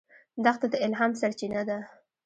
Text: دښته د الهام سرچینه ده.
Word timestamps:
دښته 0.43 0.67
د 0.71 0.73
الهام 0.85 1.11
سرچینه 1.21 1.61
ده. 1.69 1.77